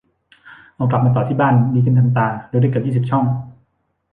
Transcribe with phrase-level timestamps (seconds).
[0.75, 3.23] เอากลับมาต่อที่บ้าน ดีขึ้นทันตา ดูได้เกือบยี่สิบช่อง